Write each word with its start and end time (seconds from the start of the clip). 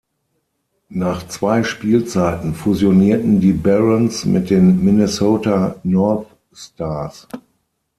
Nach 0.89 1.27
zwei 1.27 1.61
Spielzeiten 1.61 2.55
fusionierten 2.55 3.39
die 3.39 3.53
Barons 3.53 4.25
mit 4.25 4.49
den 4.49 4.83
Minnesota 4.83 5.75
North 5.83 6.25
Stars. 6.51 7.27